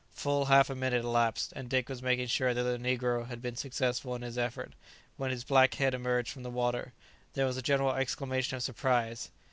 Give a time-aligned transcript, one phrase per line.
[0.13, 3.55] Full half a minute elapsed, and Dick was making sure that the negro had been
[3.55, 4.73] successful in his effort,
[5.15, 6.93] when his black head emerged from the water.
[7.35, 9.29] There was a general exclamation of surprise.